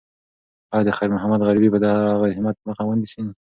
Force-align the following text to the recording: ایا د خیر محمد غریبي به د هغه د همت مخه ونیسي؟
ایا 0.73 0.85
د 0.87 0.89
خیر 0.97 1.09
محمد 1.15 1.39
غریبي 1.47 1.69
به 1.71 1.79
د 1.81 1.85
هغه 2.11 2.25
د 2.29 2.33
همت 2.37 2.55
مخه 2.67 2.83
ونیسي؟ 2.85 3.23